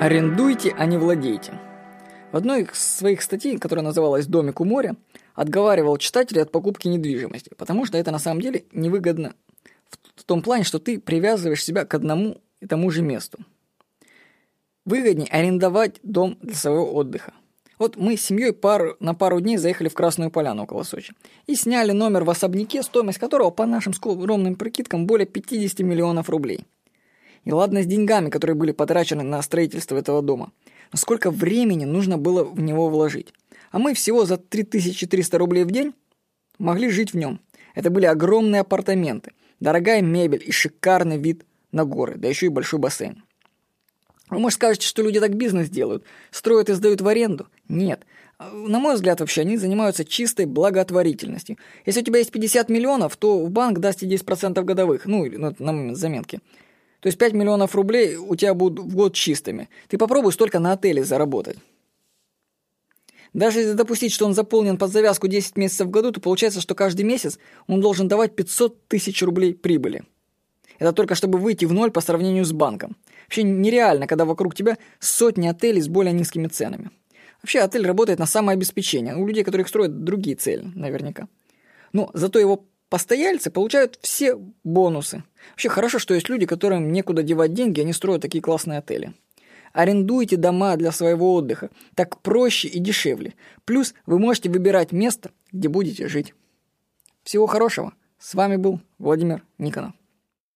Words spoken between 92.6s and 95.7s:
и дешевле. Плюс вы можете выбирать место, где